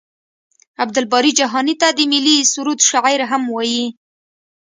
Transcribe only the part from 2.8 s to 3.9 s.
شاعر هم وايي.